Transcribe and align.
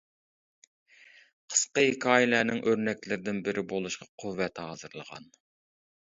قىسقا 1.55 1.83
ھېكايىلەرنىڭ 1.87 2.63
ئۆرنەكلىرىدىن 2.65 3.43
بىرى 3.49 3.67
بولۇشقا 3.75 4.09
قۇۋۋەت 4.25 4.65
ھازىرلىغان. 4.67 5.31